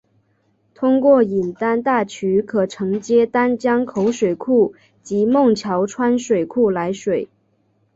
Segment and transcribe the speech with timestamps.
[0.73, 7.29] 通过引丹大渠可承接丹江口水库及孟桥川水库来水。